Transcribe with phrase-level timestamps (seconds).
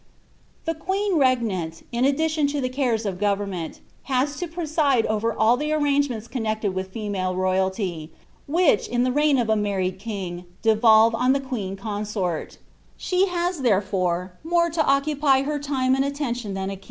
[0.65, 5.57] The queen recrnant, in addition to the cares of government, has to preside over all
[5.57, 8.11] the arrangements connected with female loyalty,
[8.47, 12.57] which, in the reign of a married king, devolve on the queen consort;
[12.97, 16.79] she has, therefore, more to occupy her time and attention than a kmg.